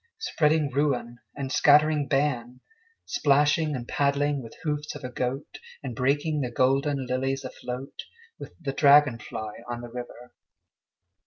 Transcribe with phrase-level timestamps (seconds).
[0.17, 2.61] Spreading ruin and scattering ban,
[3.05, 8.05] Splashing and paddling with hoofs of a goat, And breaking the golden lilies afloat
[8.39, 10.33] With the dragon fly on the river.